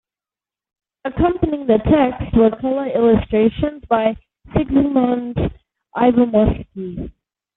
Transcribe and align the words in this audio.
Accompanying 1.05 1.67
the 1.67 1.77
text 1.77 2.35
were 2.35 2.49
color 2.49 2.87
illustrations 2.87 3.83
by 3.87 4.17
Sigismond 4.51 5.37
Ivanowski. 5.95 7.11